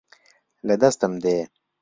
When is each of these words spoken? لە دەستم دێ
لە 0.67 0.75
دەستم 0.81 1.13
دێ 1.23 1.39